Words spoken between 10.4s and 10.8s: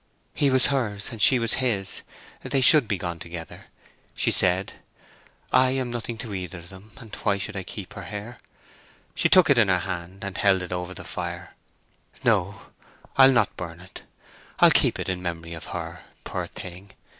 it